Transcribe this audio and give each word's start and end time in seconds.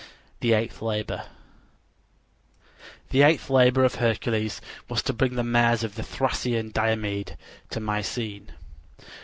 THE 0.39 0.55
EIGHTH 0.55 0.81
LABOR 0.81 1.25
The 3.11 3.21
eighth 3.21 3.51
labor 3.51 3.83
of 3.83 3.95
Hercules 4.01 4.59
was 4.89 5.03
to 5.03 5.13
bring 5.13 5.35
the 5.35 5.43
mares 5.43 5.83
of 5.83 5.93
the 5.93 6.01
Thracian 6.01 6.71
Diomede 6.71 7.37
to 7.69 7.79
Mycene. 7.79 8.49